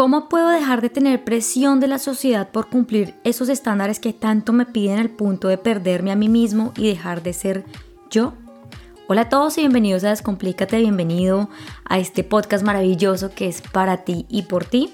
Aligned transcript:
¿Cómo 0.00 0.30
puedo 0.30 0.48
dejar 0.48 0.80
de 0.80 0.88
tener 0.88 1.24
presión 1.24 1.78
de 1.78 1.86
la 1.86 1.98
sociedad 1.98 2.48
por 2.48 2.70
cumplir 2.70 3.16
esos 3.22 3.50
estándares 3.50 4.00
que 4.00 4.14
tanto 4.14 4.54
me 4.54 4.64
piden 4.64 4.98
al 4.98 5.10
punto 5.10 5.48
de 5.48 5.58
perderme 5.58 6.10
a 6.10 6.16
mí 6.16 6.30
mismo 6.30 6.72
y 6.78 6.88
dejar 6.88 7.22
de 7.22 7.34
ser 7.34 7.66
yo? 8.08 8.32
Hola 9.08 9.20
a 9.20 9.28
todos 9.28 9.58
y 9.58 9.60
bienvenidos 9.60 10.02
a 10.04 10.08
Descomplícate, 10.08 10.78
bienvenido 10.78 11.50
a 11.84 11.98
este 11.98 12.24
podcast 12.24 12.64
maravilloso 12.64 13.34
que 13.34 13.46
es 13.46 13.60
para 13.60 13.98
ti 13.98 14.24
y 14.30 14.44
por 14.44 14.64
ti. 14.64 14.90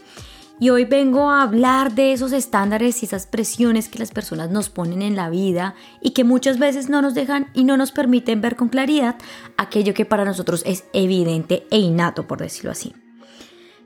Y 0.58 0.70
hoy 0.70 0.86
vengo 0.86 1.30
a 1.30 1.43
hablar 1.43 1.95
de 1.95 2.12
esos 2.12 2.32
estándares 2.32 3.00
y 3.00 3.07
esas 3.07 3.29
presiones 3.29 3.88
que 3.88 4.00
las 4.00 4.11
personas 4.11 4.50
nos 4.50 4.70
ponen 4.70 5.02
en 5.02 5.14
la 5.14 5.30
vida 5.30 5.77
y 6.00 6.11
que 6.11 6.25
muchas 6.25 6.59
veces 6.59 6.88
no 6.88 7.00
nos 7.00 7.14
dejan 7.14 7.46
y 7.54 7.62
no 7.62 7.77
nos 7.77 7.93
permiten 7.93 8.41
ver 8.41 8.57
con 8.57 8.70
claridad 8.70 9.14
aquello 9.57 9.95
que 9.95 10.04
para 10.04 10.25
nosotros 10.25 10.64
es 10.66 10.82
evidente 10.93 11.64
e 11.70 11.79
innato, 11.79 12.27
por 12.27 12.41
decirlo 12.41 12.73
así. 12.73 12.93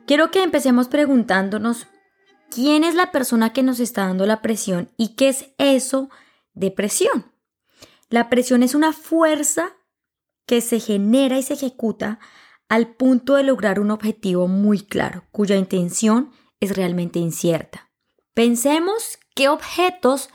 Quiero 0.05 0.31
que 0.31 0.43
empecemos 0.43 0.87
preguntándonos 0.87 1.87
quién 2.49 2.83
es 2.83 2.95
la 2.95 3.11
persona 3.11 3.53
que 3.53 3.63
nos 3.63 3.79
está 3.79 4.07
dando 4.07 4.25
la 4.25 4.41
presión 4.41 4.89
y 4.97 5.15
qué 5.15 5.29
es 5.29 5.53
eso 5.57 6.09
de 6.53 6.71
presión. 6.71 7.31
La 8.09 8.29
presión 8.29 8.61
es 8.61 8.75
una 8.75 8.91
fuerza 8.91 9.77
que 10.45 10.59
se 10.61 10.79
genera 10.79 11.37
y 11.37 11.43
se 11.43 11.53
ejecuta 11.53 12.19
al 12.67 12.95
punto 12.95 13.35
de 13.35 13.43
lograr 13.43 13.79
un 13.79 13.91
objetivo 13.91 14.47
muy 14.47 14.81
claro, 14.81 15.25
cuya 15.31 15.55
intención 15.55 16.31
es 16.59 16.75
realmente 16.75 17.19
incierta. 17.19 17.89
Pensemos 18.33 19.19
qué 19.35 19.49
objetos 19.49 20.29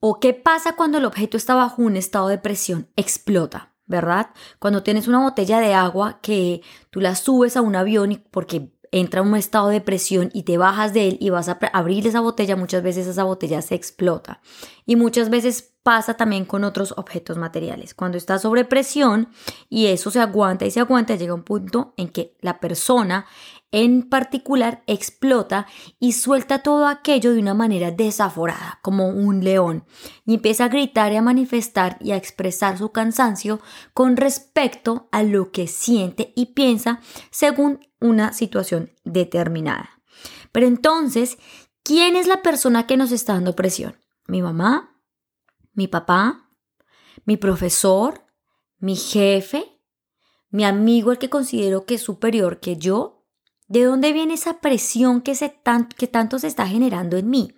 o 0.00 0.20
qué 0.20 0.34
pasa 0.34 0.74
cuando 0.76 0.98
el 0.98 1.04
objeto 1.04 1.36
está 1.36 1.54
bajo 1.54 1.82
un 1.82 1.96
estado 1.96 2.28
de 2.28 2.38
presión, 2.38 2.90
explota, 2.96 3.74
¿verdad? 3.86 4.30
Cuando 4.58 4.82
tienes 4.82 5.08
una 5.08 5.22
botella 5.22 5.60
de 5.60 5.74
agua 5.74 6.20
que 6.20 6.62
tú 6.90 7.00
la 7.00 7.14
subes 7.14 7.56
a 7.56 7.62
un 7.62 7.76
avión 7.76 8.24
porque 8.30 8.72
entra 9.00 9.22
un 9.22 9.36
estado 9.36 9.68
de 9.68 9.80
presión 9.80 10.30
y 10.32 10.44
te 10.44 10.58
bajas 10.58 10.92
de 10.92 11.08
él 11.08 11.18
y 11.20 11.30
vas 11.30 11.48
a 11.48 11.58
abrir 11.72 12.06
esa 12.06 12.20
botella, 12.20 12.56
muchas 12.56 12.82
veces 12.82 13.06
esa 13.06 13.24
botella 13.24 13.62
se 13.62 13.74
explota. 13.74 14.40
Y 14.86 14.96
muchas 14.96 15.30
veces 15.30 15.74
pasa 15.82 16.14
también 16.14 16.44
con 16.44 16.64
otros 16.64 16.94
objetos 16.96 17.36
materiales. 17.36 17.94
Cuando 17.94 18.18
está 18.18 18.38
sobre 18.38 18.64
presión 18.64 19.28
y 19.68 19.86
eso 19.86 20.10
se 20.10 20.20
aguanta 20.20 20.64
y 20.66 20.70
se 20.70 20.80
aguanta, 20.80 21.14
llega 21.14 21.34
un 21.34 21.44
punto 21.44 21.94
en 21.96 22.08
que 22.08 22.36
la 22.40 22.58
persona 22.58 23.26
en 23.72 24.08
particular 24.08 24.82
explota 24.86 25.66
y 25.98 26.12
suelta 26.12 26.62
todo 26.62 26.86
aquello 26.86 27.32
de 27.32 27.40
una 27.40 27.54
manera 27.54 27.90
desaforada, 27.90 28.78
como 28.82 29.08
un 29.08 29.44
león, 29.44 29.84
y 30.24 30.34
empieza 30.34 30.66
a 30.66 30.68
gritar 30.68 31.12
y 31.12 31.16
a 31.16 31.22
manifestar 31.22 31.96
y 32.00 32.12
a 32.12 32.16
expresar 32.16 32.78
su 32.78 32.92
cansancio 32.92 33.60
con 33.92 34.16
respecto 34.16 35.08
a 35.12 35.22
lo 35.22 35.50
que 35.50 35.66
siente 35.66 36.32
y 36.36 36.46
piensa 36.46 37.00
según 37.30 37.80
una 38.00 38.32
situación 38.32 38.92
determinada. 39.04 39.90
Pero 40.52 40.66
entonces, 40.66 41.38
¿quién 41.82 42.16
es 42.16 42.26
la 42.26 42.42
persona 42.42 42.86
que 42.86 42.96
nos 42.96 43.12
está 43.12 43.34
dando 43.34 43.56
presión? 43.56 43.96
¿Mi 44.26 44.42
mamá? 44.42 45.02
¿Mi 45.72 45.88
papá? 45.88 46.50
¿Mi 47.24 47.36
profesor? 47.36 48.24
¿Mi 48.78 48.96
jefe? 48.96 49.80
¿Mi 50.50 50.64
amigo 50.64 51.12
el 51.12 51.18
que 51.18 51.28
considero 51.28 51.84
que 51.84 51.96
es 51.96 52.02
superior 52.02 52.60
que 52.60 52.76
yo? 52.76 53.15
¿De 53.68 53.84
dónde 53.84 54.12
viene 54.12 54.34
esa 54.34 54.60
presión 54.60 55.20
que, 55.20 55.34
se 55.34 55.60
que 55.96 56.06
tanto 56.06 56.38
se 56.38 56.46
está 56.46 56.66
generando 56.66 57.16
en 57.16 57.30
mí? 57.30 57.54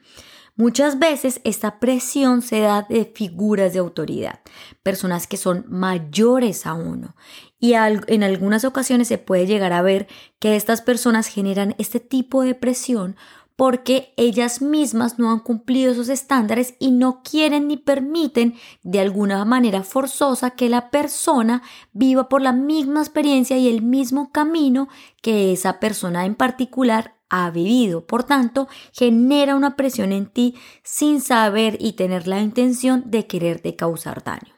Muchas 0.59 0.99
veces 0.99 1.41
esta 1.45 1.79
presión 1.79 2.43
se 2.43 2.59
da 2.59 2.83
de 2.83 3.05
figuras 3.05 3.73
de 3.73 3.79
autoridad, 3.79 4.41
personas 4.83 5.29
que 5.29 5.37
son 5.37 5.65
mayores 5.69 6.67
a 6.67 6.75
uno. 6.75 7.15
Y 7.61 7.75
en 7.75 8.25
algunas 8.25 8.65
ocasiones 8.65 9.07
se 9.07 9.19
puede 9.19 9.47
llegar 9.47 9.73
a 9.73 9.83
ver 9.83 10.09
que 10.41 10.57
estas 10.57 10.83
personas 10.83 11.29
generan 11.29 11.77
este 11.79 12.01
tipo 12.01 12.43
de 12.43 12.57
presión 12.57 13.15
porque 13.59 14.15
ellas 14.17 14.63
mismas 14.63 15.19
no 15.19 15.33
han 15.33 15.41
cumplido 15.41 15.91
esos 15.91 16.09
estándares 16.09 16.77
y 16.79 16.93
no 16.93 17.25
quieren 17.25 17.67
ni 17.67 17.77
permiten 17.77 18.55
de 18.85 19.01
alguna 19.01 19.45
manera 19.45 19.83
forzosa 19.83 20.53
que 20.53 20.69
la 20.69 20.91
persona 20.91 21.63
viva 21.93 22.29
por 22.29 22.41
la 22.41 22.53
misma 22.53 23.01
experiencia 23.01 23.59
y 23.59 23.67
el 23.67 23.83
mismo 23.83 24.31
camino 24.31 24.89
que 25.23 25.53
esa 25.53 25.81
persona 25.81 26.25
en 26.25 26.37
particular 26.37 27.17
ha 27.31 27.51
vivido. 27.51 28.07
Por 28.07 28.23
tanto, 28.23 28.69
genera 28.93 29.57
una 29.57 29.75
presión 29.75 30.13
en 30.13 30.27
ti 30.27 30.55
sin 30.85 31.21
saber 31.21 31.79
y 31.81 31.95
tener 31.95 32.29
la 32.29 32.41
intención 32.41 33.11
de 33.11 33.27
quererte 33.27 33.75
causar 33.75 34.23
daño. 34.23 34.58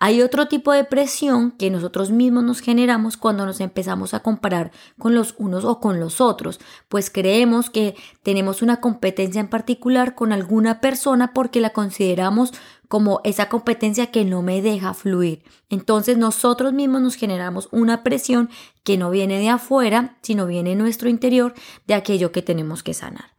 Hay 0.00 0.22
otro 0.22 0.46
tipo 0.46 0.72
de 0.72 0.84
presión 0.84 1.50
que 1.50 1.70
nosotros 1.70 2.10
mismos 2.10 2.44
nos 2.44 2.60
generamos 2.60 3.16
cuando 3.16 3.44
nos 3.44 3.60
empezamos 3.60 4.14
a 4.14 4.20
comparar 4.20 4.70
con 4.96 5.14
los 5.14 5.34
unos 5.38 5.64
o 5.64 5.80
con 5.80 5.98
los 5.98 6.20
otros, 6.20 6.60
pues 6.88 7.10
creemos 7.10 7.68
que 7.68 7.96
tenemos 8.22 8.62
una 8.62 8.80
competencia 8.80 9.40
en 9.40 9.48
particular 9.48 10.14
con 10.14 10.32
alguna 10.32 10.80
persona 10.80 11.32
porque 11.34 11.60
la 11.60 11.70
consideramos 11.70 12.52
como 12.86 13.20
esa 13.24 13.48
competencia 13.48 14.10
que 14.10 14.24
no 14.24 14.40
me 14.40 14.62
deja 14.62 14.94
fluir. 14.94 15.42
Entonces 15.68 16.16
nosotros 16.16 16.72
mismos 16.72 17.02
nos 17.02 17.16
generamos 17.16 17.68
una 17.72 18.02
presión 18.04 18.50
que 18.84 18.96
no 18.96 19.10
viene 19.10 19.38
de 19.40 19.48
afuera, 19.48 20.16
sino 20.22 20.46
viene 20.46 20.72
en 20.72 20.78
nuestro 20.78 21.08
interior 21.08 21.54
de 21.86 21.94
aquello 21.94 22.32
que 22.32 22.42
tenemos 22.42 22.82
que 22.82 22.94
sanar. 22.94 23.37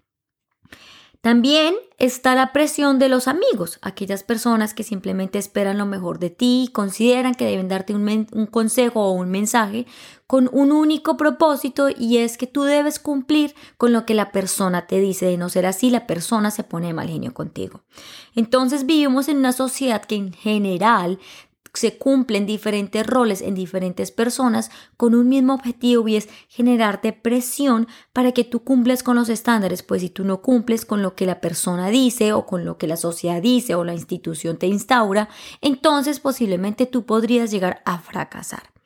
También 1.21 1.75
está 1.97 2.33
la 2.33 2.53
presión 2.53 2.97
de 2.97 3.09
los 3.09 3.27
amigos, 3.27 3.77
aquellas 3.81 4.23
personas 4.23 4.73
que 4.73 4.83
simplemente 4.83 5.37
esperan 5.37 5.77
lo 5.77 5.85
mejor 5.85 6.17
de 6.17 6.29
ti 6.29 6.63
y 6.67 6.71
consideran 6.71 7.35
que 7.35 7.43
deben 7.43 7.67
darte 7.67 7.93
un, 7.93 8.45
consejo 8.45 9.01
o 9.01 9.11
un 9.11 9.29
mensaje 9.29 9.85
con 10.27 10.49
un 10.53 10.71
único 10.71 11.17
propósito 11.17 11.89
y 11.89 12.19
es 12.19 12.37
que 12.37 12.47
tú 12.47 12.63
debes 12.63 12.99
cumplir 12.99 13.53
con 13.75 13.91
lo 13.91 14.05
que 14.05 14.13
la 14.13 14.31
persona 14.31 14.87
te 14.87 15.01
dice. 15.01 15.25
De 15.25 15.37
no 15.37 15.49
ser 15.49 15.65
así, 15.65 15.89
la 15.89 16.07
persona 16.07 16.51
se 16.51 16.63
pone 16.63 16.93
mal 16.93 17.09
genio 17.09 17.33
contigo. 17.33 17.81
Entonces 18.33 18.85
vivimos 18.85 19.27
en 19.27 19.39
una 19.39 19.51
sociedad 19.51 20.05
que 20.05 20.15
en 20.15 20.31
general 20.31 21.19
se 21.73 21.97
cumplen 21.97 22.45
diferentes 22.45 23.05
roles 23.05 23.41
en 23.41 23.55
diferentes 23.55 24.11
personas 24.11 24.71
con 24.97 25.15
un 25.15 25.29
mismo 25.29 25.53
objetivo 25.53 26.07
y 26.07 26.15
es 26.15 26.29
generarte 26.47 27.13
presión 27.13 27.87
para 28.13 28.31
que 28.31 28.43
tú 28.43 28.63
cumples 28.63 29.03
con 29.03 29.15
los 29.15 29.29
estándares, 29.29 29.83
pues 29.83 30.01
si 30.01 30.09
tú 30.09 30.23
no 30.23 30.41
cumples 30.41 30.85
con 30.85 31.01
lo 31.01 31.15
que 31.15 31.25
la 31.25 31.41
persona 31.41 31.89
dice 31.89 32.33
o 32.33 32.45
con 32.45 32.65
lo 32.65 32.77
que 32.77 32.87
la 32.87 32.97
sociedad 32.97 33.41
dice 33.41 33.75
o 33.75 33.83
la 33.83 33.93
institución 33.93 34.57
te 34.57 34.67
instaura, 34.67 35.29
entonces 35.61 36.19
posiblemente 36.19 36.85
tú 36.85 37.05
podrías 37.05 37.51
llegar 37.51 37.81
a 37.85 37.99
fracasar. 37.99 38.78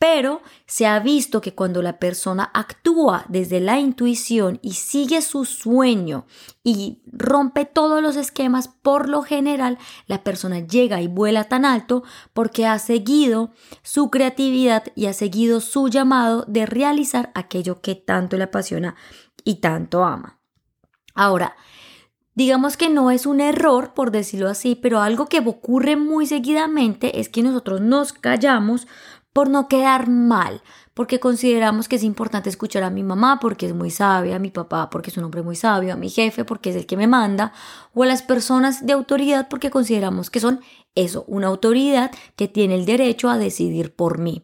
Pero 0.00 0.40
se 0.66 0.86
ha 0.86 0.98
visto 0.98 1.42
que 1.42 1.54
cuando 1.54 1.82
la 1.82 1.98
persona 1.98 2.50
actúa 2.54 3.26
desde 3.28 3.60
la 3.60 3.78
intuición 3.78 4.58
y 4.62 4.72
sigue 4.72 5.20
su 5.20 5.44
sueño 5.44 6.24
y 6.64 7.02
rompe 7.04 7.66
todos 7.66 8.02
los 8.02 8.16
esquemas, 8.16 8.68
por 8.68 9.10
lo 9.10 9.20
general 9.20 9.76
la 10.06 10.24
persona 10.24 10.60
llega 10.60 11.02
y 11.02 11.06
vuela 11.06 11.44
tan 11.44 11.66
alto 11.66 12.02
porque 12.32 12.66
ha 12.66 12.78
seguido 12.78 13.50
su 13.82 14.08
creatividad 14.08 14.84
y 14.94 15.04
ha 15.04 15.12
seguido 15.12 15.60
su 15.60 15.88
llamado 15.88 16.46
de 16.48 16.64
realizar 16.64 17.30
aquello 17.34 17.82
que 17.82 17.94
tanto 17.94 18.38
le 18.38 18.44
apasiona 18.44 18.94
y 19.44 19.56
tanto 19.56 20.02
ama. 20.02 20.40
Ahora, 21.14 21.56
Digamos 22.32 22.76
que 22.76 22.88
no 22.88 23.10
es 23.10 23.26
un 23.26 23.40
error, 23.40 23.92
por 23.92 24.12
decirlo 24.12 24.48
así, 24.48 24.74
pero 24.74 25.00
algo 25.02 25.26
que 25.26 25.40
ocurre 25.40 25.96
muy 25.96 26.26
seguidamente 26.26 27.20
es 27.20 27.28
que 27.28 27.42
nosotros 27.42 27.80
nos 27.82 28.14
callamos 28.14 28.86
por 29.32 29.48
no 29.48 29.68
quedar 29.68 30.08
mal, 30.08 30.62
porque 30.92 31.20
consideramos 31.20 31.88
que 31.88 31.96
es 31.96 32.02
importante 32.02 32.48
escuchar 32.48 32.82
a 32.82 32.90
mi 32.90 33.02
mamá 33.02 33.38
porque 33.40 33.66
es 33.66 33.74
muy 33.74 33.90
sabia, 33.90 34.36
a 34.36 34.40
mi 34.40 34.50
papá 34.50 34.90
porque 34.90 35.10
es 35.10 35.16
un 35.16 35.24
hombre 35.24 35.42
muy 35.42 35.56
sabio, 35.56 35.92
a 35.92 35.96
mi 35.96 36.10
jefe 36.10 36.44
porque 36.44 36.70
es 36.70 36.76
el 36.76 36.86
que 36.86 36.96
me 36.96 37.06
manda, 37.06 37.52
o 37.94 38.02
a 38.02 38.06
las 38.06 38.22
personas 38.22 38.84
de 38.84 38.92
autoridad 38.92 39.48
porque 39.48 39.70
consideramos 39.70 40.30
que 40.30 40.40
son 40.40 40.60
eso, 40.94 41.24
una 41.28 41.46
autoridad 41.46 42.10
que 42.34 42.48
tiene 42.48 42.74
el 42.74 42.84
derecho 42.84 43.30
a 43.30 43.38
decidir 43.38 43.94
por 43.94 44.18
mí. 44.18 44.42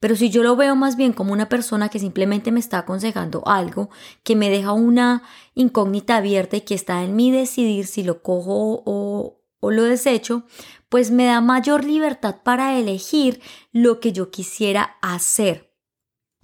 Pero 0.00 0.16
si 0.16 0.30
yo 0.30 0.42
lo 0.42 0.56
veo 0.56 0.76
más 0.76 0.96
bien 0.96 1.12
como 1.12 1.32
una 1.32 1.48
persona 1.48 1.88
que 1.88 1.98
simplemente 1.98 2.52
me 2.52 2.60
está 2.60 2.78
aconsejando 2.78 3.42
algo, 3.46 3.90
que 4.22 4.36
me 4.36 4.48
deja 4.50 4.72
una 4.72 5.22
incógnita 5.54 6.16
abierta 6.16 6.56
y 6.56 6.60
que 6.62 6.74
está 6.74 7.02
en 7.02 7.16
mí 7.16 7.32
decidir 7.32 7.86
si 7.86 8.04
lo 8.04 8.22
cojo 8.22 8.82
o, 8.86 9.37
o 9.60 9.70
lo 9.70 9.84
desecho, 9.84 10.44
pues 10.88 11.10
me 11.10 11.26
da 11.26 11.40
mayor 11.40 11.84
libertad 11.84 12.36
para 12.42 12.78
elegir 12.78 13.40
lo 13.72 14.00
que 14.00 14.12
yo 14.12 14.30
quisiera 14.30 14.96
hacer, 15.02 15.74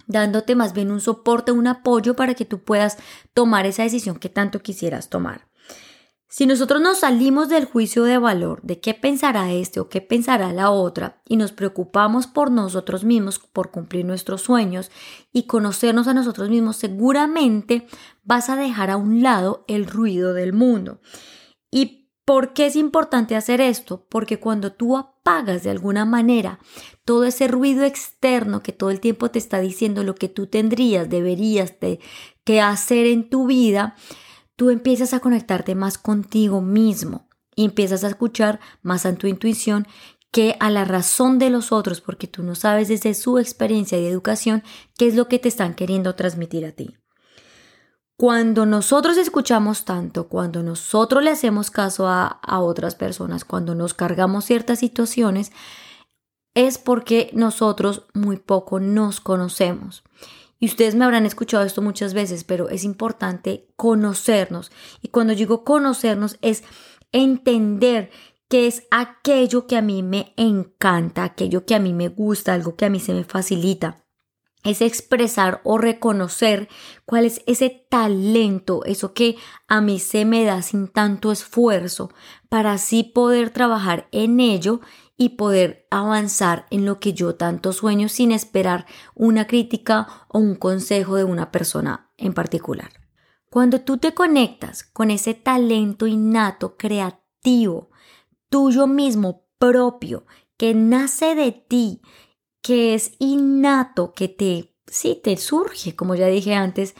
dándote 0.07 0.55
más 0.55 0.73
bien 0.73 0.91
un 0.91 1.01
soporte, 1.01 1.51
un 1.51 1.67
apoyo 1.67 2.15
para 2.15 2.33
que 2.33 2.45
tú 2.45 2.59
puedas 2.63 2.97
tomar 3.33 3.65
esa 3.65 3.83
decisión 3.83 4.17
que 4.17 4.29
tanto 4.29 4.61
quisieras 4.61 5.09
tomar. 5.09 5.47
Si 6.27 6.45
nosotros 6.45 6.81
nos 6.81 6.99
salimos 6.99 7.47
del 7.47 7.63
juicio 7.63 8.03
de 8.03 8.17
valor 8.17 8.61
de 8.61 8.81
qué 8.81 8.93
pensará 8.93 9.53
este 9.53 9.79
o 9.79 9.87
qué 9.87 10.01
pensará 10.01 10.51
la 10.51 10.69
otra 10.69 11.21
y 11.25 11.37
nos 11.37 11.53
preocupamos 11.53 12.27
por 12.27 12.51
nosotros 12.51 13.05
mismos, 13.05 13.39
por 13.39 13.71
cumplir 13.71 14.03
nuestros 14.03 14.41
sueños 14.41 14.91
y 15.31 15.43
conocernos 15.43 16.07
a 16.09 16.13
nosotros 16.13 16.49
mismos, 16.49 16.75
seguramente 16.75 17.87
vas 18.23 18.49
a 18.49 18.57
dejar 18.57 18.91
a 18.91 18.97
un 18.97 19.23
lado 19.23 19.63
el 19.69 19.85
ruido 19.85 20.33
del 20.33 20.51
mundo. 20.51 20.99
Y 21.71 22.04
¿Por 22.25 22.53
qué 22.53 22.65
es 22.65 22.75
importante 22.75 23.35
hacer 23.35 23.61
esto? 23.61 24.07
Porque 24.09 24.39
cuando 24.39 24.73
tú 24.73 24.97
apagas 24.97 25.61
de 25.61 25.69
alguna 25.69 26.05
manera 26.05 26.59
todo 27.05 27.25
ese 27.25 27.47
ruido 27.47 27.83
externo 27.83 28.63
que 28.63 28.71
todo 28.71 28.89
el 28.89 28.99
tiempo 28.99 29.29
te 29.29 29.37
está 29.37 29.59
diciendo 29.59 30.03
lo 30.03 30.15
que 30.15 30.27
tú 30.27 30.47
tendrías, 30.47 31.07
deberías 31.07 31.75
que 32.43 32.61
hacer 32.61 33.05
en 33.05 33.29
tu 33.29 33.45
vida, 33.45 33.95
tú 34.55 34.71
empiezas 34.71 35.13
a 35.13 35.19
conectarte 35.19 35.75
más 35.75 35.99
contigo 35.99 36.61
mismo 36.61 37.29
y 37.55 37.65
empiezas 37.65 38.03
a 38.03 38.09
escuchar 38.09 38.59
más 38.81 39.05
a 39.05 39.13
tu 39.13 39.27
intuición 39.27 39.87
que 40.31 40.57
a 40.59 40.71
la 40.71 40.83
razón 40.83 41.37
de 41.37 41.51
los 41.51 41.71
otros, 41.71 42.01
porque 42.01 42.27
tú 42.27 42.41
no 42.41 42.55
sabes 42.55 42.87
desde 42.87 43.13
su 43.13 43.37
experiencia 43.37 43.99
y 43.99 44.05
educación 44.05 44.63
qué 44.97 45.07
es 45.07 45.15
lo 45.15 45.27
que 45.27 45.39
te 45.39 45.47
están 45.47 45.75
queriendo 45.75 46.15
transmitir 46.15 46.65
a 46.65 46.71
ti. 46.71 46.97
Cuando 48.17 48.65
nosotros 48.65 49.17
escuchamos 49.17 49.83
tanto, 49.83 50.27
cuando 50.29 50.63
nosotros 50.63 51.21
le 51.21 51.31
hacemos 51.31 51.69
caso 51.69 52.07
a, 52.07 52.27
a 52.27 52.61
otras 52.61 52.95
personas, 52.95 53.43
cuando 53.43 53.75
nos 53.75 53.93
cargamos 53.93 54.45
ciertas 54.45 54.79
situaciones, 54.79 55.51
es 56.53 56.77
porque 56.77 57.29
nosotros 57.33 58.03
muy 58.13 58.37
poco 58.37 58.79
nos 58.79 59.19
conocemos. 59.19 60.03
Y 60.59 60.67
ustedes 60.67 60.95
me 60.95 61.03
habrán 61.03 61.25
escuchado 61.25 61.65
esto 61.65 61.81
muchas 61.81 62.13
veces, 62.13 62.45
pero 62.45 62.69
es 62.69 62.85
importante 62.85 63.67
conocernos. 63.75 64.71
Y 65.01 65.09
cuando 65.09 65.35
digo 65.35 65.65
conocernos 65.65 66.37
es 66.41 66.63
entender 67.11 68.09
que 68.47 68.67
es 68.67 68.83
aquello 68.91 69.67
que 69.67 69.75
a 69.75 69.81
mí 69.81 70.03
me 70.03 70.33
encanta, 70.37 71.23
aquello 71.25 71.65
que 71.65 71.75
a 71.75 71.79
mí 71.79 71.93
me 71.93 72.07
gusta, 72.07 72.53
algo 72.53 72.75
que 72.75 72.85
a 72.85 72.89
mí 72.89 73.01
se 73.01 73.13
me 73.13 73.25
facilita. 73.25 74.04
Es 74.65 74.81
expresar 74.81 75.61
o 75.63 75.77
reconocer 75.77 76.67
cuál 77.05 77.25
es 77.25 77.41
ese 77.45 77.85
talento, 77.89 78.83
eso 78.83 79.13
que 79.13 79.37
a 79.67 79.79
mí 79.79 79.99
se 79.99 80.25
me 80.25 80.43
da 80.43 80.63
sin 80.63 80.87
tanto 80.87 81.31
esfuerzo, 81.31 82.09
para 82.49 82.73
así 82.73 83.03
poder 83.03 83.51
trabajar 83.51 84.07
en 84.11 84.39
ello 84.39 84.81
y 85.17 85.29
poder 85.29 85.87
avanzar 85.91 86.65
en 86.71 86.83
lo 86.83 86.99
que 86.99 87.13
yo 87.13 87.35
tanto 87.35 87.73
sueño 87.73 88.09
sin 88.09 88.31
esperar 88.31 88.87
una 89.13 89.47
crítica 89.47 90.07
o 90.27 90.39
un 90.39 90.55
consejo 90.55 91.15
de 91.15 91.23
una 91.23 91.51
persona 91.51 92.11
en 92.17 92.33
particular. 92.33 92.89
Cuando 93.51 93.81
tú 93.81 93.99
te 93.99 94.13
conectas 94.13 94.83
con 94.83 95.11
ese 95.11 95.33
talento 95.33 96.07
innato, 96.07 96.75
creativo, 96.75 97.91
tuyo 98.49 98.87
mismo, 98.87 99.45
propio, 99.59 100.25
que 100.57 100.73
nace 100.73 101.35
de 101.35 101.51
ti, 101.51 102.01
que 102.65 102.95
es 102.95 103.11
innato, 103.19 104.11
que 104.13 104.27
te, 104.27 104.73
sí, 104.87 105.21
te 105.23 105.37
surge, 105.37 105.95
como 105.95 106.15
ya 106.15 106.25
dije 106.25 106.55
antes, 106.55 106.95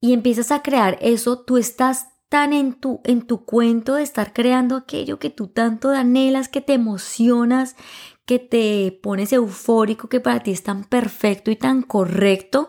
y 0.00 0.12
empiezas 0.12 0.50
a 0.50 0.62
crear 0.62 0.98
eso, 1.00 1.38
tú 1.38 1.58
estás 1.58 2.08
tan 2.28 2.52
en 2.52 2.74
tu, 2.74 3.00
en 3.04 3.22
tu 3.22 3.44
cuento 3.44 3.94
de 3.94 4.02
estar 4.02 4.32
creando 4.32 4.74
aquello 4.74 5.20
que 5.20 5.30
tú 5.30 5.46
tanto 5.46 5.90
anhelas, 5.90 6.48
que 6.48 6.60
te 6.60 6.72
emocionas, 6.72 7.76
que 8.26 8.40
te 8.40 8.98
pones 9.00 9.32
eufórico, 9.32 10.08
que 10.08 10.18
para 10.18 10.40
ti 10.40 10.50
es 10.50 10.64
tan 10.64 10.82
perfecto 10.82 11.52
y 11.52 11.56
tan 11.56 11.82
correcto, 11.82 12.68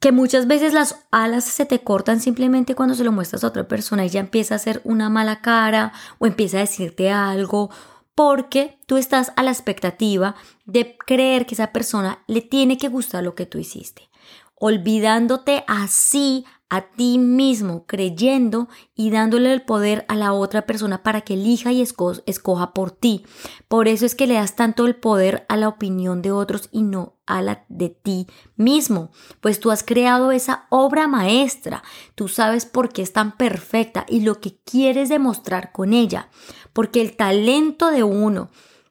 que 0.00 0.10
muchas 0.10 0.48
veces 0.48 0.72
las 0.72 1.06
alas 1.12 1.44
se 1.44 1.66
te 1.66 1.84
cortan 1.84 2.18
simplemente 2.18 2.74
cuando 2.74 2.96
se 2.96 3.04
lo 3.04 3.12
muestras 3.12 3.44
a 3.44 3.46
otra 3.46 3.68
persona 3.68 4.04
y 4.06 4.08
ya 4.08 4.18
empieza 4.18 4.54
a 4.54 4.56
hacer 4.56 4.80
una 4.82 5.08
mala 5.08 5.40
cara 5.40 5.92
o 6.18 6.26
empieza 6.26 6.56
a 6.56 6.62
decirte 6.62 7.12
algo 7.12 7.70
porque 8.14 8.78
tú 8.86 8.96
estás 8.96 9.32
a 9.36 9.42
la 9.42 9.50
expectativa 9.50 10.34
de 10.64 10.96
creer 10.98 11.46
que 11.46 11.54
esa 11.54 11.72
persona 11.72 12.22
le 12.26 12.42
tiene 12.42 12.78
que 12.78 12.88
gustar 12.88 13.24
lo 13.24 13.34
que 13.34 13.46
tú 13.46 13.58
hiciste, 13.58 14.10
olvidándote 14.54 15.64
así 15.66 16.44
a 16.70 16.82
ti 16.92 17.18
mismo, 17.18 17.84
creyendo 17.86 18.68
y 18.94 19.10
dándole 19.10 19.52
el 19.52 19.62
poder 19.62 20.04
a 20.08 20.14
la 20.14 20.32
otra 20.32 20.66
persona 20.66 21.02
para 21.02 21.20
que 21.20 21.34
elija 21.34 21.72
y 21.72 21.82
escoja 21.82 22.72
por 22.72 22.92
ti. 22.92 23.26
Por 23.68 23.88
eso 23.88 24.06
es 24.06 24.14
que 24.14 24.28
le 24.28 24.34
das 24.34 24.54
tanto 24.54 24.86
el 24.86 24.94
poder 24.94 25.44
a 25.48 25.56
la 25.56 25.68
opinión 25.68 26.22
de 26.22 26.30
otros 26.30 26.68
y 26.70 26.82
no 26.82 27.16
a 27.26 27.42
la 27.42 27.64
de 27.68 27.90
ti 27.90 28.26
mismo, 28.56 29.10
pues 29.40 29.60
tú 29.60 29.70
has 29.70 29.82
creado 29.82 30.32
esa 30.32 30.66
obra 30.70 31.06
maestra, 31.06 31.82
tú 32.14 32.28
sabes 32.28 32.66
por 32.66 32.88
qué 32.88 33.02
es 33.02 33.12
tan 33.12 33.36
perfecta 33.36 34.06
y 34.08 34.20
lo 34.20 34.40
que 34.40 34.56
quieres 34.64 35.08
demostrar 35.08 35.72
con 35.72 35.92
ella, 35.92 36.28
porque 36.72 37.00
el 37.00 37.16
talento 37.16 37.90
de 37.90 38.02
uno, 38.02 38.50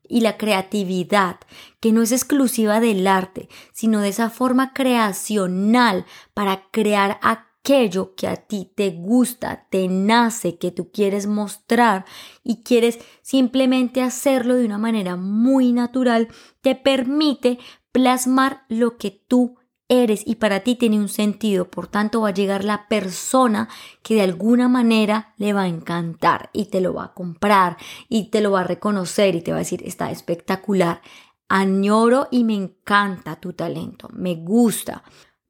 y 0.09 0.21
la 0.21 0.37
creatividad, 0.37 1.37
que 1.79 1.91
no 1.91 2.01
es 2.01 2.11
exclusiva 2.11 2.79
del 2.79 3.05
arte, 3.07 3.47
sino 3.71 4.01
de 4.01 4.09
esa 4.09 4.31
forma 4.31 4.73
creacional 4.73 6.05
para 6.33 6.63
crear 6.71 7.19
aquello 7.61 8.15
que 8.15 8.27
a 8.27 8.35
ti 8.35 8.71
te 8.73 8.91
gusta, 8.91 9.67
te 9.69 9.87
nace, 9.87 10.57
que 10.57 10.71
tú 10.71 10.91
quieres 10.91 11.27
mostrar 11.27 12.05
y 12.43 12.63
quieres 12.63 12.99
simplemente 13.21 14.01
hacerlo 14.01 14.55
de 14.55 14.65
una 14.65 14.77
manera 14.77 15.15
muy 15.15 15.71
natural, 15.71 16.29
te 16.61 16.75
permite 16.75 17.59
plasmar 17.91 18.63
lo 18.69 18.97
que 18.97 19.11
tú 19.11 19.57
eres 19.87 20.21
y 20.25 20.35
para 20.35 20.61
ti 20.61 20.75
tiene 20.75 20.99
un 20.99 21.09
sentido. 21.09 21.69
Por 21.69 21.87
tanto, 21.87 22.21
va 22.21 22.29
a 22.29 22.33
llegar 22.33 22.63
la 22.63 22.87
persona 22.87 23.67
que 24.03 24.15
de 24.15 24.21
alguna 24.21 24.67
manera 24.67 25.33
le 25.37 25.53
va 25.53 25.63
a 25.63 25.67
encantar 25.67 26.49
y 26.53 26.65
te 26.65 26.81
lo 26.81 26.93
va 26.93 27.05
a 27.05 27.13
comprar 27.13 27.77
y 28.07 28.29
te 28.29 28.41
lo 28.41 28.51
va 28.51 28.61
a 28.61 28.65
reconocer 28.65 29.35
y 29.35 29.41
te 29.41 29.51
va 29.51 29.57
a 29.57 29.59
decir, 29.59 29.81
está 29.85 30.11
espectacular. 30.11 31.01
Añoro 31.49 32.27
y 32.29 32.43
me 32.43 32.53
encanta 32.53 33.39
tu 33.39 33.53
talento, 33.53 34.07
me 34.13 34.35
gusta. 34.35 35.03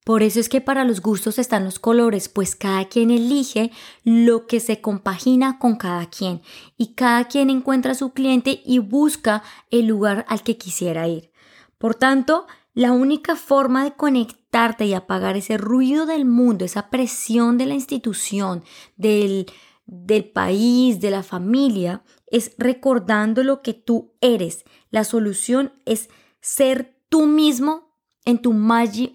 Por 0.04 0.24
eso 0.24 0.40
es 0.40 0.50
que 0.50 0.62
para 0.62 0.86
los 0.86 1.02
gustos 1.02 1.38
están 1.38 1.66
los 1.66 1.78
colores, 1.78 2.30
pues 2.30 2.56
cada 2.56 2.86
quien 2.86 3.12
elige 3.12 3.72
lo 4.04 4.48
que 4.48 4.60
se 4.60 4.82
compagina 4.82 5.60
con 5.60 5.76
cada 5.76 6.10
quien 6.10 6.42
y 6.78 6.94
cada 6.94 7.28
quien 7.28 7.50
encuentra 7.50 7.94
su 7.94 8.12
cliente 8.12 8.62
y 8.66 8.80
busca 8.80 9.44
el 9.70 9.86
lugar 9.86 10.26
al 10.28 10.42
que 10.42 10.58
quisiera 10.58 11.08
ir. 11.08 11.32
Por 11.78 11.96
tanto, 11.96 12.48
la 12.74 12.92
única 12.92 13.36
forma 13.36 13.84
de 13.84 13.94
conectarte 13.94 14.86
y 14.86 14.94
apagar 14.94 15.38
ese 15.38 15.58
ruido 15.58 16.06
del 16.06 16.26
mundo, 16.26 16.66
esa 16.66 16.90
presión 16.90 17.58
de 17.58 17.66
la 17.66 17.74
institución, 17.74 18.64
del, 18.96 19.48
del 19.86 20.30
país, 20.30 21.00
de 21.02 21.12
la 21.12 21.24
familia, 21.24 22.04
es 22.28 22.54
recordando 22.58 23.44
lo 23.44 23.62
que 23.62 23.74
tú 23.74 24.14
eres. 24.22 24.66
La 24.92 25.04
solución 25.04 25.74
es 25.86 26.10
ser 26.42 26.96
tú 27.10 27.26
mismo 27.26 27.89
en 28.26 28.42
tu, 28.42 28.54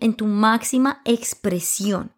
en 0.01 0.15
tu 0.15 0.27
máxima 0.27 1.01
expresión. 1.05 2.13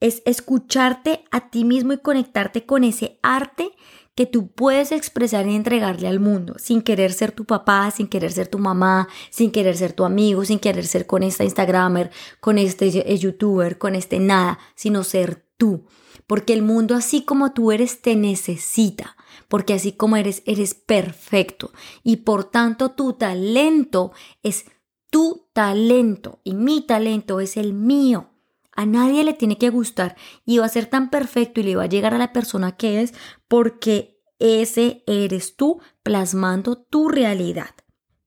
Es 0.00 0.22
escucharte 0.26 1.24
a 1.30 1.50
ti 1.50 1.64
mismo 1.64 1.92
y 1.92 1.98
conectarte 1.98 2.66
con 2.66 2.84
ese 2.84 3.18
arte 3.22 3.72
que 4.18 4.26
tú 4.26 4.48
puedes 4.48 4.90
expresar 4.90 5.46
y 5.46 5.54
entregarle 5.54 6.08
al 6.08 6.18
mundo, 6.18 6.56
sin 6.58 6.82
querer 6.82 7.12
ser 7.12 7.30
tu 7.30 7.44
papá, 7.44 7.88
sin 7.92 8.08
querer 8.08 8.32
ser 8.32 8.48
tu 8.48 8.58
mamá, 8.58 9.06
sin 9.30 9.52
querer 9.52 9.76
ser 9.76 9.92
tu 9.92 10.04
amigo, 10.04 10.44
sin 10.44 10.58
querer 10.58 10.88
ser 10.88 11.06
con 11.06 11.22
esta 11.22 11.44
Instagramer, 11.44 12.10
con 12.40 12.58
este 12.58 12.90
youtuber, 13.16 13.78
con 13.78 13.94
este 13.94 14.18
nada, 14.18 14.58
sino 14.74 15.04
ser 15.04 15.46
tú. 15.56 15.86
Porque 16.26 16.52
el 16.52 16.62
mundo 16.62 16.96
así 16.96 17.22
como 17.22 17.52
tú 17.52 17.70
eres 17.70 18.02
te 18.02 18.16
necesita, 18.16 19.16
porque 19.46 19.74
así 19.74 19.92
como 19.92 20.16
eres, 20.16 20.42
eres 20.46 20.74
perfecto. 20.74 21.70
Y 22.02 22.16
por 22.16 22.42
tanto 22.42 22.90
tu 22.90 23.12
talento 23.12 24.10
es 24.42 24.64
tu 25.10 25.48
talento 25.52 26.40
y 26.44 26.54
mi 26.54 26.86
talento 26.86 27.40
es 27.40 27.56
el 27.56 27.72
mío. 27.72 28.30
A 28.72 28.86
nadie 28.86 29.24
le 29.24 29.32
tiene 29.32 29.58
que 29.58 29.70
gustar 29.70 30.16
y 30.44 30.58
va 30.58 30.66
a 30.66 30.70
ser 30.70 30.86
tan 30.86 31.10
perfecto 31.10 31.60
y 31.60 31.64
le 31.64 31.76
va 31.76 31.84
a 31.84 31.88
llegar 31.88 32.14
a 32.14 32.18
la 32.18 32.32
persona 32.32 32.76
que 32.76 33.02
es 33.02 33.12
porque 33.48 34.22
ese 34.38 35.02
eres 35.06 35.56
tú 35.56 35.80
plasmando 36.02 36.76
tu 36.76 37.08
realidad. 37.08 37.74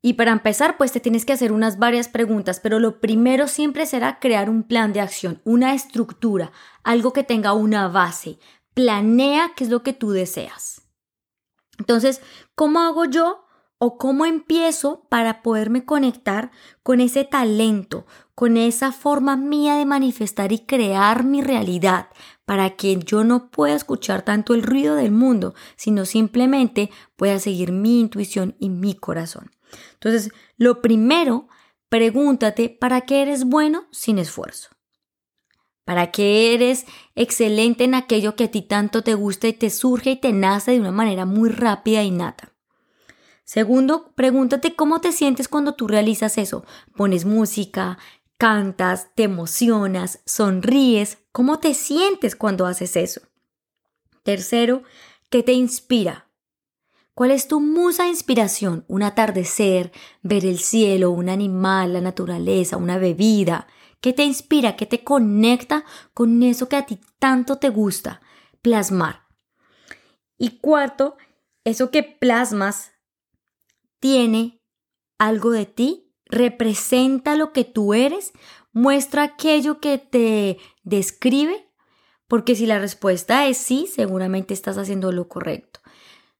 Y 0.02 0.14
para 0.14 0.32
empezar, 0.32 0.78
pues 0.78 0.92
te 0.92 1.00
tienes 1.00 1.26
que 1.26 1.34
hacer 1.34 1.52
unas 1.52 1.78
varias 1.78 2.10
preguntas, 2.10 2.60
pero 2.60 2.80
lo 2.80 3.00
primero 3.00 3.48
siempre 3.48 3.86
será 3.86 4.20
crear 4.20 4.50
un 4.50 4.64
plan 4.64 4.94
de 4.94 5.00
acción, 5.00 5.40
una 5.44 5.76
estructura, 5.76 6.52
algo 6.84 7.14
que 7.14 7.24
tenga 7.24 7.54
una 7.54 7.88
base. 7.88 8.40
Planea 8.74 9.54
qué 9.56 9.64
es 9.64 9.70
lo 9.70 9.84
que 9.84 9.94
tú 9.94 10.12
deseas. 10.12 10.82
Entonces, 11.78 12.22
¿cómo 12.56 12.80
hago 12.80 13.06
yo 13.06 13.46
o 13.84 13.98
cómo 13.98 14.28
empiezo 14.28 15.08
para 15.10 15.42
poderme 15.42 15.86
conectar 15.86 16.52
con 16.84 17.02
ese 17.02 17.24
talento, 17.24 18.06
con 18.36 18.56
esa 18.56 18.92
forma 18.92 19.36
mía 19.36 19.74
de 19.74 19.88
manifestar 19.88 20.52
y 20.52 20.60
crear 20.60 21.24
mi 21.24 21.42
realidad, 21.42 22.10
para 22.46 22.76
que 22.76 23.00
yo 23.00 23.24
no 23.24 23.50
pueda 23.50 23.74
escuchar 23.74 24.22
tanto 24.22 24.54
el 24.54 24.62
ruido 24.62 24.94
del 24.94 25.12
mundo, 25.12 25.56
sino 25.78 26.06
simplemente 26.06 26.92
pueda 27.16 27.40
seguir 27.40 27.72
mi 27.72 28.00
intuición 28.00 28.56
y 28.60 28.70
mi 28.70 28.94
corazón. 28.94 29.50
Entonces, 29.94 30.30
lo 30.58 30.80
primero, 30.84 31.48
pregúntate, 31.90 32.70
¿para 32.70 33.02
qué 33.02 33.24
eres 33.24 33.46
bueno 33.46 33.86
sin 33.90 34.20
esfuerzo? 34.20 34.70
¿Para 35.86 36.12
qué 36.12 36.54
eres 36.54 36.86
excelente 37.16 37.86
en 37.86 37.96
aquello 37.96 38.36
que 38.36 38.44
a 38.44 38.52
ti 38.52 38.62
tanto 38.62 39.02
te 39.02 39.16
gusta 39.16 39.48
y 39.48 39.54
te 39.54 39.72
surge 39.72 40.12
y 40.12 40.16
te 40.18 40.34
nace 40.34 40.74
de 40.74 40.80
una 40.80 40.92
manera 40.92 41.26
muy 41.26 41.50
rápida 41.50 42.04
y 42.04 42.12
nata? 42.12 42.50
Segundo, 43.51 44.13
pregúntate 44.15 44.77
cómo 44.77 45.01
te 45.01 45.12
sientes 45.12 45.50
cuando 45.50 45.74
tú 45.74 45.86
realizas 45.86 46.38
eso. 46.38 46.63
Pones 46.96 47.25
música, 47.25 47.98
cantas, 48.38 49.10
te 49.13 49.24
emocionas, 49.24 50.22
sonríes. 50.25 51.17
¿Cómo 51.34 51.60
te 51.60 51.74
sientes 51.74 52.38
cuando 52.38 52.65
haces 52.65 52.96
eso? 52.96 53.20
Tercero, 54.24 54.84
¿qué 55.29 55.43
te 55.43 55.51
inspira? 55.51 56.29
¿Cuál 57.13 57.31
es 57.31 57.50
tu 57.50 57.60
musa 57.60 58.08
inspiración? 58.08 58.86
Un 58.88 59.03
atardecer, 59.03 59.91
ver 60.22 60.46
el 60.46 60.58
cielo, 60.60 61.12
un 61.12 61.27
animal, 61.27 61.91
la 61.91 62.00
naturaleza, 62.00 62.77
una 62.77 63.00
bebida. 63.00 63.67
¿Qué 64.00 64.13
te 64.13 64.24
inspira? 64.24 64.77
¿Qué 64.77 64.86
te 64.86 65.03
conecta 65.03 65.84
con 66.13 66.41
eso 66.41 66.70
que 66.70 66.77
a 66.77 66.86
ti 66.86 67.01
tanto 67.20 67.58
te 67.58 67.67
gusta? 67.67 68.22
Plasmar. 68.62 69.24
Y 70.38 70.60
cuarto, 70.60 71.17
eso 71.65 71.91
que 71.91 72.01
plasmas 72.01 72.91
tiene 74.01 74.62
algo 75.17 75.51
de 75.51 75.65
ti, 75.65 76.12
representa 76.25 77.36
lo 77.36 77.53
que 77.53 77.63
tú 77.63 77.93
eres, 77.93 78.34
muestra 78.74 79.24
aquello 79.24 79.79
que 79.79 79.98
te 79.98 80.58
describe, 80.84 81.70
porque 82.27 82.55
si 82.55 82.65
la 82.65 82.79
respuesta 82.79 83.46
es 83.48 83.58
sí, 83.58 83.88
seguramente 83.88 84.53
estás 84.53 84.77
haciendo 84.77 85.12
lo 85.12 85.27
correcto. 85.27 85.81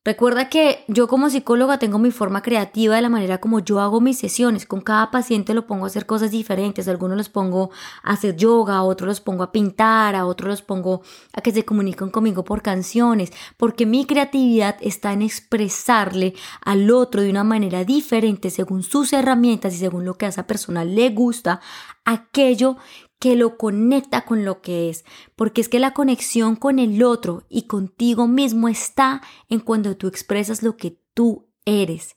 Recuerda 0.04 0.50
que 0.50 0.84
yo 0.88 1.08
como 1.08 1.30
psicóloga 1.30 1.78
tengo 1.78 2.00
mi 2.00 2.10
forma 2.10 2.42
creativa 2.42 2.96
de 2.96 3.04
la 3.04 3.10
manera 3.10 3.40
como 3.40 3.60
yo 3.60 3.80
hago 3.80 4.02
mis 4.02 4.18
sesiones. 4.18 4.66
Con 4.66 4.82
cada 4.82 5.12
paciente 5.12 5.54
lo 5.54 5.68
pongo 5.68 5.84
a 5.84 5.90
hacer 5.90 6.08
cosas 6.08 6.32
diferentes. 6.32 6.88
algunos 6.88 7.18
los 7.18 7.30
pongo 7.30 7.70
a 8.02 8.14
hacer 8.14 8.36
yoga, 8.36 8.78
a 8.78 8.84
otros 8.84 9.08
los 9.08 9.22
pongo 9.22 9.44
a 9.44 9.52
pintar, 9.52 10.16
a 10.16 10.26
otros 10.26 10.50
los 10.50 10.62
pongo 10.64 11.04
a 11.34 11.42
que 11.42 11.52
se 11.52 11.66
comuniquen 11.66 12.10
conmigo 12.10 12.44
por 12.44 12.64
canciones. 12.64 13.32
Porque 13.58 13.86
mi 13.86 14.06
creatividad 14.06 14.76
está 14.82 15.14
en 15.14 15.22
expresarle 15.22 16.34
al 16.62 16.90
otro 16.90 17.22
de 17.22 17.30
una 17.30 17.44
manera 17.44 17.84
diferente 17.84 18.50
según 18.50 18.82
sus 18.82 19.14
herramientas 19.14 19.76
y 19.76 19.78
según 19.78 20.04
lo 20.04 20.18
que 20.18 20.26
a 20.26 20.30
esa 20.30 20.48
persona 20.48 20.84
le 20.84 21.12
gusta 21.12 21.62
aquello 22.06 22.78
que 23.22 23.36
lo 23.36 23.56
conecta 23.56 24.26
con 24.26 24.46
lo 24.46 24.62
que 24.62 24.90
es, 24.90 25.06
porque 25.36 25.62
es 25.62 25.70
que 25.70 25.80
la 25.80 25.94
conexión 25.94 26.56
con 26.56 26.80
el 26.80 27.04
otro 27.04 27.44
y 27.50 27.68
contigo 27.68 28.28
mismo 28.28 28.68
está 28.68 29.22
en 29.48 29.60
cuando 29.60 29.96
tú 29.96 30.08
expresas 30.08 30.64
lo 30.64 30.76
que 30.76 30.98
tú 31.14 31.48
eres. 31.64 32.16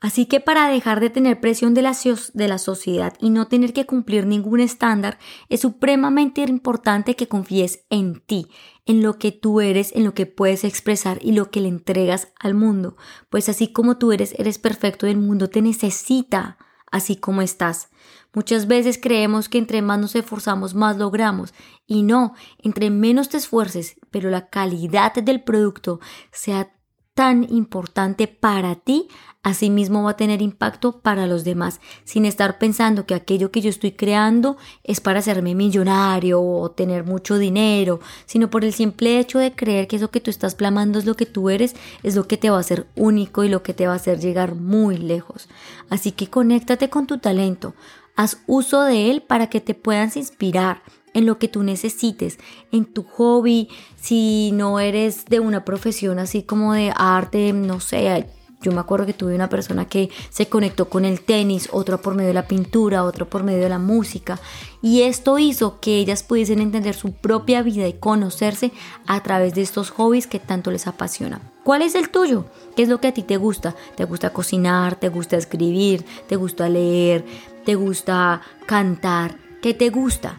Así 0.00 0.24
que 0.24 0.40
para 0.40 0.68
dejar 0.68 1.00
de 1.00 1.10
tener 1.10 1.38
presión 1.38 1.74
de 1.74 1.82
la, 1.82 1.94
de 2.32 2.48
la, 2.48 2.56
sociedad 2.56 3.12
y 3.20 3.28
no 3.28 3.48
tener 3.48 3.74
que 3.74 3.84
cumplir 3.84 4.24
ningún 4.24 4.60
estándar, 4.60 5.18
es 5.50 5.60
supremamente 5.60 6.40
importante 6.40 7.14
que 7.14 7.28
confíes 7.28 7.84
en 7.90 8.20
ti, 8.20 8.46
en 8.86 9.02
lo 9.02 9.18
que 9.18 9.32
tú 9.32 9.60
eres, 9.60 9.94
en 9.94 10.04
lo 10.04 10.14
que 10.14 10.24
puedes 10.24 10.64
expresar 10.64 11.18
y 11.20 11.32
lo 11.32 11.50
que 11.50 11.60
le 11.60 11.68
entregas 11.68 12.32
al 12.40 12.54
mundo. 12.54 12.96
Pues 13.28 13.50
así 13.50 13.70
como 13.70 13.98
tú 13.98 14.12
eres, 14.12 14.34
eres 14.38 14.58
perfecto 14.58 15.06
y 15.06 15.10
el 15.10 15.18
mundo 15.18 15.50
te 15.50 15.60
necesita 15.60 16.56
así 16.90 17.16
como 17.16 17.42
estás. 17.42 17.88
Muchas 18.32 18.66
veces 18.66 18.98
creemos 19.00 19.48
que 19.48 19.58
entre 19.58 19.82
más 19.82 19.98
nos 19.98 20.14
esforzamos 20.14 20.74
más 20.74 20.96
logramos 20.96 21.52
y 21.86 22.02
no, 22.02 22.34
entre 22.58 22.90
menos 22.90 23.28
te 23.28 23.36
esfuerces, 23.36 23.96
pero 24.10 24.30
la 24.30 24.48
calidad 24.48 25.14
del 25.14 25.42
producto 25.42 26.00
sea 26.30 26.72
tan 27.14 27.46
importante 27.52 28.28
para 28.28 28.76
ti, 28.76 29.08
asimismo 29.42 30.02
va 30.02 30.12
a 30.12 30.16
tener 30.16 30.42
impacto 30.42 31.00
para 31.00 31.26
los 31.26 31.44
demás, 31.44 31.80
sin 32.04 32.24
estar 32.24 32.58
pensando 32.58 33.06
que 33.06 33.14
aquello 33.14 33.50
que 33.50 33.60
yo 33.60 33.70
estoy 33.70 33.92
creando 33.92 34.56
es 34.84 35.00
para 35.00 35.20
hacerme 35.20 35.54
millonario 35.54 36.42
o 36.42 36.70
tener 36.70 37.04
mucho 37.04 37.38
dinero, 37.38 38.00
sino 38.26 38.50
por 38.50 38.64
el 38.64 38.72
simple 38.72 39.18
hecho 39.18 39.38
de 39.38 39.52
creer 39.52 39.88
que 39.88 39.96
eso 39.96 40.10
que 40.10 40.20
tú 40.20 40.30
estás 40.30 40.54
plamando 40.54 40.98
es 40.98 41.06
lo 41.06 41.14
que 41.14 41.26
tú 41.26 41.50
eres, 41.50 41.74
es 42.02 42.14
lo 42.14 42.26
que 42.28 42.36
te 42.36 42.50
va 42.50 42.58
a 42.58 42.60
hacer 42.60 42.86
único 42.96 43.44
y 43.44 43.48
lo 43.48 43.62
que 43.62 43.74
te 43.74 43.86
va 43.86 43.94
a 43.94 43.96
hacer 43.96 44.20
llegar 44.20 44.54
muy 44.54 44.96
lejos. 44.96 45.48
Así 45.88 46.12
que 46.12 46.28
conéctate 46.28 46.90
con 46.90 47.06
tu 47.06 47.18
talento, 47.18 47.74
haz 48.16 48.42
uso 48.46 48.82
de 48.82 49.10
él 49.10 49.22
para 49.22 49.48
que 49.48 49.60
te 49.60 49.74
puedas 49.74 50.16
inspirar 50.16 50.82
en 51.14 51.26
lo 51.26 51.38
que 51.38 51.48
tú 51.48 51.62
necesites, 51.62 52.38
en 52.72 52.84
tu 52.84 53.02
hobby, 53.02 53.68
si 54.00 54.50
no 54.52 54.80
eres 54.80 55.24
de 55.26 55.40
una 55.40 55.64
profesión 55.64 56.18
así 56.18 56.42
como 56.42 56.72
de 56.72 56.92
arte, 56.94 57.52
no 57.52 57.80
sé, 57.80 58.26
yo 58.62 58.72
me 58.72 58.80
acuerdo 58.80 59.06
que 59.06 59.14
tuve 59.14 59.34
una 59.34 59.48
persona 59.48 59.86
que 59.86 60.10
se 60.28 60.48
conectó 60.48 60.90
con 60.90 61.06
el 61.06 61.22
tenis, 61.22 61.70
otra 61.72 61.96
por 61.96 62.14
medio 62.14 62.28
de 62.28 62.34
la 62.34 62.46
pintura, 62.46 63.04
otro 63.04 63.26
por 63.26 63.42
medio 63.42 63.60
de 63.60 63.70
la 63.70 63.78
música. 63.78 64.38
Y 64.82 65.02
esto 65.02 65.38
hizo 65.38 65.80
que 65.80 65.98
ellas 65.98 66.22
pudiesen 66.22 66.60
entender 66.60 66.94
su 66.94 67.12
propia 67.12 67.62
vida 67.62 67.88
y 67.88 67.94
conocerse 67.94 68.70
a 69.06 69.22
través 69.22 69.54
de 69.54 69.62
estos 69.62 69.90
hobbies 69.90 70.26
que 70.26 70.40
tanto 70.40 70.70
les 70.70 70.86
apasiona. 70.86 71.40
¿Cuál 71.64 71.80
es 71.80 71.94
el 71.94 72.10
tuyo? 72.10 72.44
¿Qué 72.76 72.82
es 72.82 72.90
lo 72.90 73.00
que 73.00 73.08
a 73.08 73.14
ti 73.14 73.22
te 73.22 73.38
gusta? 73.38 73.74
¿Te 73.96 74.04
gusta 74.04 74.30
cocinar? 74.30 74.96
¿Te 74.96 75.08
gusta 75.08 75.38
escribir? 75.38 76.04
¿Te 76.28 76.36
gusta 76.36 76.68
leer? 76.68 77.24
¿Te 77.64 77.76
gusta 77.76 78.42
cantar? 78.66 79.36
¿Qué 79.62 79.72
te 79.72 79.88
gusta? 79.88 80.38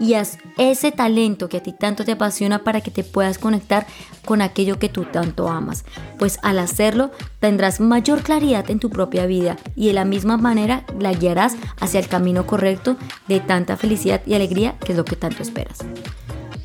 Y 0.00 0.14
haz 0.14 0.38
ese 0.56 0.92
talento 0.92 1.48
que 1.48 1.58
a 1.58 1.62
ti 1.62 1.72
tanto 1.72 2.04
te 2.04 2.12
apasiona 2.12 2.64
para 2.64 2.80
que 2.80 2.90
te 2.90 3.04
puedas 3.04 3.38
conectar 3.38 3.86
con 4.24 4.42
aquello 4.42 4.78
que 4.78 4.88
tú 4.88 5.04
tanto 5.04 5.48
amas. 5.48 5.84
Pues 6.18 6.38
al 6.42 6.58
hacerlo 6.58 7.10
tendrás 7.40 7.80
mayor 7.80 8.22
claridad 8.22 8.70
en 8.70 8.78
tu 8.78 8.90
propia 8.90 9.26
vida 9.26 9.56
y 9.74 9.88
de 9.88 9.92
la 9.92 10.04
misma 10.04 10.36
manera 10.36 10.84
la 10.98 11.12
guiarás 11.12 11.56
hacia 11.80 12.00
el 12.00 12.08
camino 12.08 12.46
correcto 12.46 12.96
de 13.26 13.40
tanta 13.40 13.76
felicidad 13.76 14.20
y 14.26 14.34
alegría 14.34 14.76
que 14.78 14.92
es 14.92 14.98
lo 14.98 15.04
que 15.04 15.16
tanto 15.16 15.42
esperas. 15.42 15.78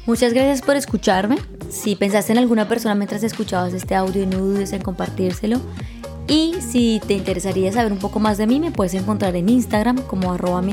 Muchas 0.06 0.34
gracias 0.34 0.62
por 0.62 0.76
escucharme. 0.76 1.38
Si 1.70 1.96
pensaste 1.96 2.34
en 2.34 2.38
alguna 2.38 2.68
persona 2.68 2.94
mientras 2.94 3.24
escuchabas 3.24 3.74
este 3.74 3.96
audio, 3.96 4.26
no 4.26 4.38
dudes 4.38 4.74
en 4.74 4.82
compartírselo. 4.82 5.62
Y 6.28 6.56
si 6.62 7.02
te 7.08 7.14
interesaría 7.14 7.72
saber 7.72 7.92
un 7.92 8.00
poco 8.00 8.20
más 8.20 8.38
de 8.38 8.48
mí, 8.48 8.60
me 8.60 8.72
puedes 8.72 8.94
encontrar 8.94 9.36
en 9.36 9.50
Instagram 9.50 10.02
como 10.04 10.34
arroba 10.34 10.62
mi 10.62 10.72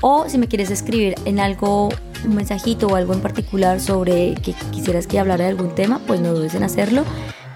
o 0.00 0.28
si 0.28 0.38
me 0.38 0.48
quieres 0.48 0.70
escribir 0.70 1.14
en 1.24 1.40
algo, 1.40 1.88
un 2.24 2.34
mensajito 2.34 2.86
o 2.86 2.96
algo 2.96 3.12
en 3.14 3.20
particular 3.20 3.80
sobre 3.80 4.34
que 4.34 4.54
quisieras 4.72 5.06
que 5.06 5.18
hablara 5.18 5.44
de 5.44 5.50
algún 5.50 5.74
tema, 5.74 6.00
pues 6.06 6.20
no 6.20 6.34
dudes 6.34 6.54
en 6.54 6.62
hacerlo. 6.62 7.04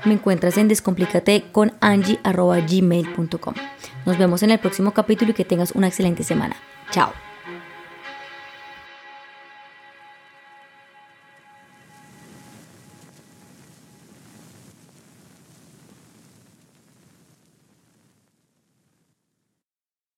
Me 0.05 0.15
encuentras 0.15 0.59
en 0.59 0.69
descomplicate 0.69 1.45
con. 1.53 1.73
Nos 4.05 4.19
vemos 4.19 4.43
en 4.43 4.51
el 4.51 4.59
próximo 4.59 4.93
capítulo 4.93 5.31
y 5.31 5.35
que 5.35 5.45
tengas 5.45 5.73
una 5.73 5.87
excelente 5.89 6.25
semana. 6.25 6.57
Chao. 6.91 7.32